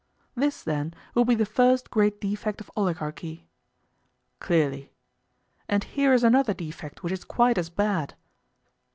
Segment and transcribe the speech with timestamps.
[0.33, 3.47] This, then, will be the first great defect of oligarchy?
[4.39, 4.93] Clearly.
[5.69, 8.15] And here is another defect which is quite as bad.